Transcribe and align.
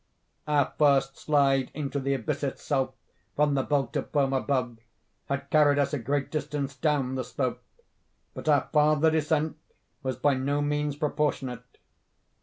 "Our 0.47 0.73
first 0.79 1.15
slide 1.15 1.69
into 1.75 1.99
the 1.99 2.15
abyss 2.15 2.41
itself, 2.41 2.95
from 3.35 3.53
the 3.53 3.61
belt 3.61 3.95
of 3.95 4.09
foam 4.09 4.33
above, 4.33 4.79
had 5.29 5.51
carried 5.51 5.77
us 5.77 5.93
a 5.93 5.99
great 5.99 6.31
distance 6.31 6.75
down 6.75 7.13
the 7.13 7.23
slope; 7.23 7.61
but 8.33 8.49
our 8.49 8.67
farther 8.73 9.11
descent 9.11 9.57
was 10.01 10.15
by 10.15 10.33
no 10.33 10.59
means 10.59 10.95
proportionate. 10.95 11.77